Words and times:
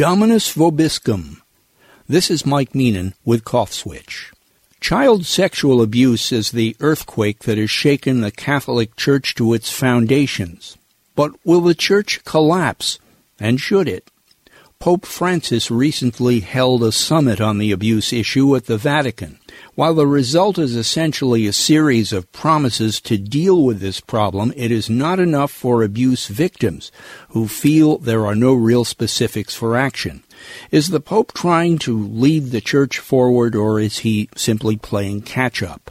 Dominus 0.00 0.54
Vobiscum. 0.54 1.42
This 2.08 2.30
is 2.30 2.46
Mike 2.46 2.72
Meenan 2.72 3.12
with 3.22 3.44
Cough 3.44 3.70
Switch. 3.70 4.32
Child 4.80 5.26
sexual 5.26 5.82
abuse 5.82 6.32
is 6.32 6.52
the 6.52 6.74
earthquake 6.80 7.40
that 7.40 7.58
has 7.58 7.70
shaken 7.70 8.22
the 8.22 8.30
Catholic 8.30 8.96
Church 8.96 9.34
to 9.34 9.52
its 9.52 9.70
foundations. 9.70 10.78
But 11.14 11.32
will 11.44 11.60
the 11.60 11.74
Church 11.74 12.24
collapse? 12.24 12.98
And 13.38 13.60
should 13.60 13.86
it? 13.88 14.09
Pope 14.80 15.04
Francis 15.04 15.70
recently 15.70 16.40
held 16.40 16.82
a 16.82 16.90
summit 16.90 17.38
on 17.38 17.58
the 17.58 17.70
abuse 17.70 18.14
issue 18.14 18.56
at 18.56 18.64
the 18.64 18.78
Vatican. 18.78 19.38
While 19.74 19.92
the 19.92 20.06
result 20.06 20.56
is 20.56 20.74
essentially 20.74 21.46
a 21.46 21.52
series 21.52 22.14
of 22.14 22.32
promises 22.32 22.98
to 23.02 23.18
deal 23.18 23.62
with 23.62 23.80
this 23.80 24.00
problem, 24.00 24.54
it 24.56 24.70
is 24.70 24.88
not 24.88 25.20
enough 25.20 25.50
for 25.50 25.82
abuse 25.82 26.28
victims 26.28 26.90
who 27.28 27.46
feel 27.46 27.98
there 27.98 28.24
are 28.24 28.34
no 28.34 28.54
real 28.54 28.86
specifics 28.86 29.54
for 29.54 29.76
action. 29.76 30.24
Is 30.70 30.88
the 30.88 30.98
Pope 30.98 31.34
trying 31.34 31.76
to 31.80 32.02
lead 32.02 32.46
the 32.46 32.62
Church 32.62 32.98
forward 32.98 33.54
or 33.54 33.78
is 33.78 33.98
he 33.98 34.30
simply 34.34 34.78
playing 34.78 35.20
catch 35.20 35.62
up? 35.62 35.90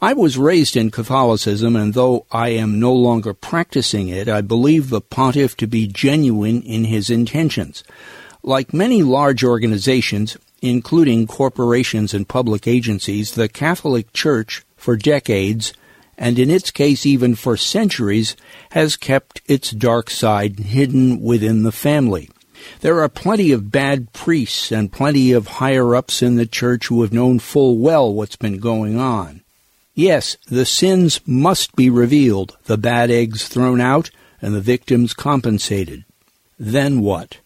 I 0.00 0.12
was 0.12 0.38
raised 0.38 0.76
in 0.76 0.90
Catholicism, 0.90 1.76
and 1.76 1.94
though 1.94 2.26
I 2.30 2.50
am 2.50 2.80
no 2.80 2.92
longer 2.92 3.34
practicing 3.34 4.08
it, 4.08 4.28
I 4.28 4.40
believe 4.40 4.90
the 4.90 5.00
pontiff 5.00 5.56
to 5.58 5.66
be 5.66 5.86
genuine 5.86 6.62
in 6.62 6.84
his 6.84 7.10
intentions. 7.10 7.82
Like 8.42 8.72
many 8.72 9.02
large 9.02 9.42
organizations, 9.42 10.36
including 10.62 11.26
corporations 11.26 12.14
and 12.14 12.28
public 12.28 12.66
agencies, 12.66 13.32
the 13.32 13.48
Catholic 13.48 14.12
Church, 14.12 14.64
for 14.76 14.96
decades, 14.96 15.72
and 16.18 16.38
in 16.38 16.50
its 16.50 16.70
case 16.70 17.04
even 17.04 17.34
for 17.34 17.56
centuries, 17.56 18.36
has 18.70 18.96
kept 18.96 19.42
its 19.46 19.70
dark 19.70 20.10
side 20.10 20.58
hidden 20.58 21.20
within 21.20 21.62
the 21.62 21.72
family. 21.72 22.30
There 22.80 23.00
are 23.02 23.08
plenty 23.08 23.52
of 23.52 23.70
bad 23.70 24.12
priests 24.12 24.72
and 24.72 24.92
plenty 24.92 25.32
of 25.32 25.46
higher 25.46 25.94
ups 25.94 26.22
in 26.22 26.36
the 26.36 26.46
church 26.46 26.86
who 26.86 27.02
have 27.02 27.12
known 27.12 27.38
full 27.38 27.78
well 27.78 28.12
what's 28.12 28.36
been 28.36 28.58
going 28.58 28.98
on. 28.98 29.42
Yes, 29.96 30.36
the 30.46 30.66
sins 30.66 31.22
must 31.26 31.74
be 31.74 31.88
revealed, 31.88 32.58
the 32.66 32.76
bad 32.76 33.10
eggs 33.10 33.48
thrown 33.48 33.80
out, 33.80 34.10
and 34.42 34.54
the 34.54 34.60
victims 34.60 35.14
compensated. 35.14 36.04
Then 36.58 37.00
what? 37.00 37.38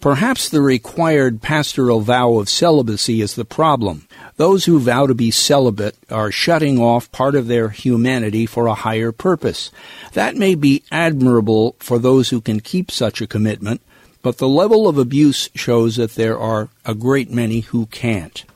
Perhaps 0.00 0.48
the 0.48 0.62
required 0.62 1.42
pastoral 1.42 2.00
vow 2.00 2.38
of 2.38 2.48
celibacy 2.48 3.20
is 3.20 3.34
the 3.34 3.44
problem. 3.44 4.08
Those 4.36 4.64
who 4.64 4.80
vow 4.80 5.06
to 5.06 5.14
be 5.14 5.30
celibate 5.30 5.96
are 6.08 6.32
shutting 6.32 6.78
off 6.78 7.12
part 7.12 7.34
of 7.34 7.46
their 7.46 7.68
humanity 7.68 8.46
for 8.46 8.66
a 8.66 8.72
higher 8.72 9.12
purpose. 9.12 9.70
That 10.14 10.36
may 10.36 10.54
be 10.54 10.82
admirable 10.90 11.76
for 11.78 11.98
those 11.98 12.30
who 12.30 12.40
can 12.40 12.60
keep 12.60 12.90
such 12.90 13.20
a 13.20 13.26
commitment, 13.26 13.82
but 14.22 14.38
the 14.38 14.48
level 14.48 14.88
of 14.88 14.96
abuse 14.96 15.50
shows 15.54 15.96
that 15.96 16.14
there 16.14 16.38
are 16.38 16.70
a 16.86 16.94
great 16.94 17.30
many 17.30 17.60
who 17.60 17.84
can't. 17.84 18.46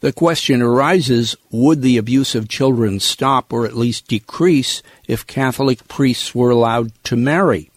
The 0.00 0.12
question 0.12 0.62
arises 0.62 1.36
would 1.50 1.82
the 1.82 1.96
abuse 1.96 2.34
of 2.34 2.48
children 2.48 3.00
stop 3.00 3.52
or 3.52 3.66
at 3.66 3.76
least 3.76 4.08
decrease 4.08 4.82
if 5.06 5.26
Catholic 5.26 5.86
priests 5.88 6.34
were 6.34 6.50
allowed 6.50 6.92
to 7.04 7.16
marry? 7.16 7.70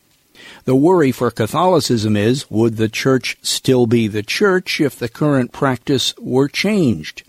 The 0.66 0.76
worry 0.76 1.12
for 1.12 1.32
Catholicism 1.32 2.16
is 2.16 2.50
would 2.50 2.78
the 2.78 2.90
church 2.90 3.38
still 3.42 3.88
be 3.88 4.08
the 4.08 4.24
church 4.24 4.80
if 4.80 4.98
the 4.98 5.10
current 5.10 5.52
practice 5.52 6.14
were 6.18 6.48
changed? 6.48 7.24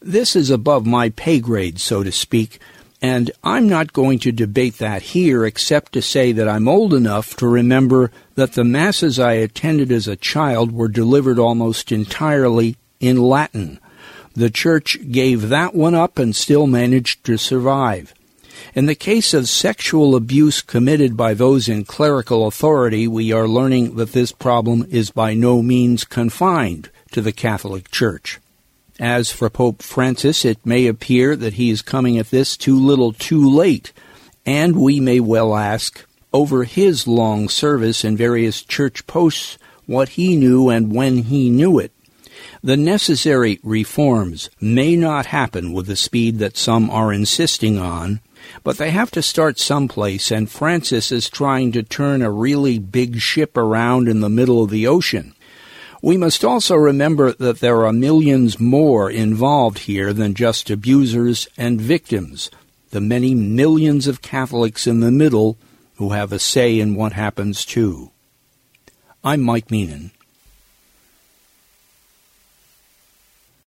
This 0.00 0.34
is 0.34 0.50
above 0.50 0.84
my 0.84 1.10
pay 1.10 1.38
grade, 1.38 1.78
so 1.78 2.02
to 2.02 2.10
speak, 2.10 2.58
and 3.00 3.30
I'm 3.42 3.68
not 3.68 3.92
going 3.92 4.20
to 4.20 4.32
debate 4.32 4.78
that 4.78 5.02
here 5.02 5.44
except 5.44 5.92
to 5.92 6.02
say 6.02 6.30
that 6.32 6.48
I'm 6.48 6.68
old 6.68 6.94
enough 6.94 7.36
to 7.36 7.48
remember 7.48 8.12
that 8.36 8.52
the 8.52 8.64
Masses 8.64 9.18
I 9.18 9.32
attended 9.32 9.90
as 9.90 10.06
a 10.06 10.16
child 10.16 10.70
were 10.70 10.88
delivered 10.88 11.38
almost 11.38 11.90
entirely 11.90 12.76
in 13.00 13.16
Latin. 13.16 13.80
The 14.34 14.50
Church 14.50 14.98
gave 15.10 15.48
that 15.48 15.74
one 15.74 15.94
up 15.94 16.18
and 16.18 16.34
still 16.34 16.66
managed 16.66 17.24
to 17.24 17.36
survive. 17.36 18.14
In 18.74 18.86
the 18.86 18.94
case 18.94 19.34
of 19.34 19.48
sexual 19.48 20.14
abuse 20.16 20.62
committed 20.62 21.16
by 21.16 21.34
those 21.34 21.68
in 21.68 21.84
clerical 21.84 22.46
authority, 22.46 23.06
we 23.06 23.32
are 23.32 23.48
learning 23.48 23.96
that 23.96 24.12
this 24.12 24.32
problem 24.32 24.86
is 24.90 25.10
by 25.10 25.34
no 25.34 25.62
means 25.62 26.04
confined 26.04 26.88
to 27.10 27.20
the 27.20 27.32
Catholic 27.32 27.90
Church. 27.90 28.40
As 28.98 29.30
for 29.30 29.50
Pope 29.50 29.82
Francis, 29.82 30.44
it 30.44 30.64
may 30.64 30.86
appear 30.86 31.36
that 31.36 31.54
he 31.54 31.70
is 31.70 31.82
coming 31.82 32.18
at 32.18 32.30
this 32.30 32.56
too 32.56 32.78
little 32.78 33.12
too 33.12 33.50
late, 33.50 33.92
and 34.46 34.76
we 34.76 35.00
may 35.00 35.20
well 35.20 35.54
ask, 35.54 36.06
over 36.32 36.64
his 36.64 37.06
long 37.06 37.48
service 37.48 38.04
in 38.04 38.16
various 38.16 38.62
church 38.62 39.06
posts, 39.06 39.58
what 39.86 40.10
he 40.10 40.36
knew 40.36 40.70
and 40.70 40.94
when 40.94 41.18
he 41.24 41.50
knew 41.50 41.78
it. 41.78 41.92
The 42.62 42.76
necessary 42.76 43.60
reforms 43.62 44.50
may 44.60 44.96
not 44.96 45.26
happen 45.26 45.72
with 45.72 45.86
the 45.86 45.96
speed 45.96 46.38
that 46.38 46.56
some 46.56 46.90
are 46.90 47.12
insisting 47.12 47.78
on, 47.78 48.20
but 48.64 48.78
they 48.78 48.90
have 48.90 49.10
to 49.12 49.22
start 49.22 49.58
someplace, 49.58 50.30
and 50.30 50.50
Francis 50.50 51.12
is 51.12 51.30
trying 51.30 51.72
to 51.72 51.82
turn 51.82 52.22
a 52.22 52.30
really 52.30 52.78
big 52.78 53.20
ship 53.20 53.56
around 53.56 54.08
in 54.08 54.20
the 54.20 54.28
middle 54.28 54.62
of 54.62 54.70
the 54.70 54.86
ocean. 54.86 55.34
We 56.02 56.16
must 56.16 56.44
also 56.44 56.74
remember 56.74 57.32
that 57.32 57.60
there 57.60 57.86
are 57.86 57.92
millions 57.92 58.58
more 58.58 59.08
involved 59.08 59.80
here 59.80 60.12
than 60.12 60.34
just 60.34 60.68
abusers 60.68 61.46
and 61.56 61.80
victims, 61.80 62.50
the 62.90 63.00
many 63.00 63.34
millions 63.34 64.08
of 64.08 64.20
Catholics 64.20 64.86
in 64.86 65.00
the 65.00 65.12
middle 65.12 65.56
who 65.96 66.10
have 66.10 66.32
a 66.32 66.38
say 66.40 66.80
in 66.80 66.96
what 66.96 67.12
happens 67.12 67.64
too. 67.64 68.10
I'm 69.22 69.40
Mike 69.42 69.68
Meenan. 69.68 70.10